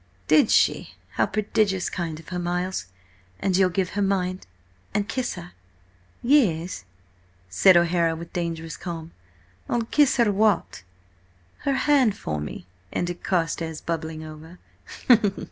"Did 0.27 0.49
she? 0.49 0.95
How 1.09 1.27
prodigious 1.27 1.87
kind 1.87 2.19
of 2.19 2.29
her, 2.29 2.39
Miles! 2.39 2.87
And 3.39 3.55
you'll 3.55 3.69
give 3.69 3.91
her 3.91 4.01
mine, 4.01 4.39
and 4.95 5.07
kiss 5.07 5.35
her—" 5.35 5.51
"Yes?" 6.23 6.85
said 7.49 7.77
O'Hara 7.77 8.15
with 8.15 8.33
dangerous 8.33 8.77
calm. 8.77 9.11
"I'll 9.69 9.83
kiss 9.83 10.17
her 10.17 10.31
what?" 10.31 10.81
"Her 11.65 11.75
hand 11.75 12.17
for 12.17 12.41
me!" 12.41 12.65
ended 12.91 13.21
Carstares, 13.21 13.79
bubbling 13.79 14.23
over. 14.23 14.57